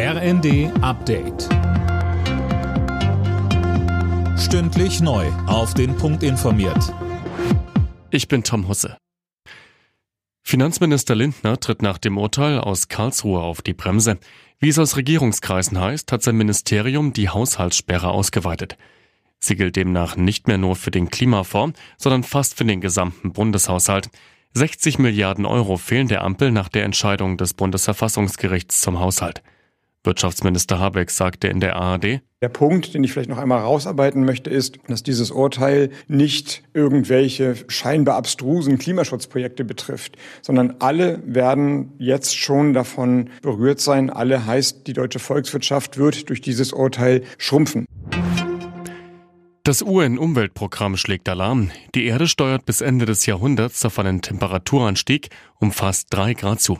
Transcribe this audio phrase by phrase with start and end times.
[0.00, 1.48] RND Update.
[4.38, 5.26] Stündlich neu.
[5.48, 6.94] Auf den Punkt informiert.
[8.12, 8.96] Ich bin Tom Husse.
[10.44, 14.20] Finanzminister Lindner tritt nach dem Urteil aus Karlsruhe auf die Bremse.
[14.60, 18.78] Wie es aus Regierungskreisen heißt, hat sein Ministerium die Haushaltssperre ausgeweitet.
[19.40, 24.10] Sie gilt demnach nicht mehr nur für den Klimafonds, sondern fast für den gesamten Bundeshaushalt.
[24.54, 29.42] 60 Milliarden Euro fehlen der Ampel nach der Entscheidung des Bundesverfassungsgerichts zum Haushalt.
[30.08, 34.48] Wirtschaftsminister Habeck sagte in der ARD, der Punkt, den ich vielleicht noch einmal rausarbeiten möchte,
[34.48, 42.72] ist, dass dieses Urteil nicht irgendwelche scheinbar abstrusen Klimaschutzprojekte betrifft, sondern alle werden jetzt schon
[42.72, 44.08] davon berührt sein.
[44.08, 47.86] Alle heißt, die deutsche Volkswirtschaft wird durch dieses Urteil schrumpfen.
[49.64, 51.70] Das UN-Umweltprogramm schlägt Alarm.
[51.94, 56.78] Die Erde steuert bis Ende des Jahrhunderts auf einen Temperaturanstieg um fast drei Grad zu.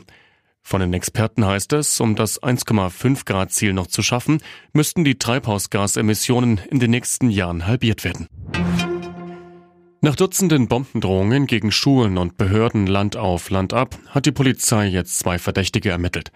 [0.69, 4.37] Von den Experten heißt es, um das 1,5 Grad Ziel noch zu schaffen,
[4.71, 8.27] müssten die Treibhausgasemissionen in den nächsten Jahren halbiert werden.
[10.01, 15.17] Nach Dutzenden Bombendrohungen gegen Schulen und Behörden Land auf, Land ab hat die Polizei jetzt
[15.17, 16.31] zwei Verdächtige ermittelt.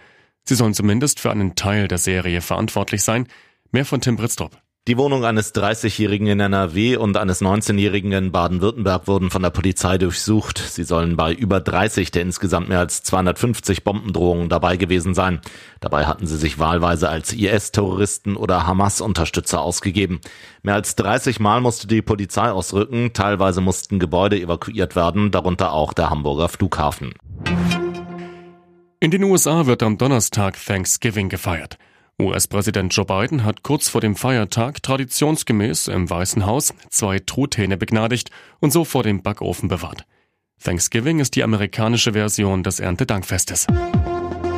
[0.45, 3.27] Sie sollen zumindest für einen Teil der Serie verantwortlich sein.
[3.71, 4.62] Mehr von Tim Britztrup.
[4.89, 9.97] Die Wohnung eines 30-Jährigen in NRW und eines 19-Jährigen in Baden-Württemberg wurden von der Polizei
[9.97, 10.57] durchsucht.
[10.57, 15.39] Sie sollen bei über 30 der insgesamt mehr als 250 Bombendrohungen dabei gewesen sein.
[15.79, 20.19] Dabei hatten sie sich wahlweise als IS-Terroristen oder Hamas-Unterstützer ausgegeben.
[20.63, 23.13] Mehr als 30 Mal musste die Polizei ausrücken.
[23.13, 27.13] Teilweise mussten Gebäude evakuiert werden, darunter auch der Hamburger Flughafen.
[28.99, 31.77] In den USA wird am Donnerstag Thanksgiving gefeiert.
[32.21, 38.29] US-Präsident Joe Biden hat kurz vor dem Feiertag traditionsgemäß im Weißen Haus zwei Truthähne begnadigt
[38.59, 40.05] und so vor dem Backofen bewahrt.
[40.63, 43.67] Thanksgiving ist die amerikanische Version des Erntedankfestes.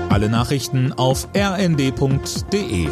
[0.09, 2.89] Alle Nachrichten auf rnd.de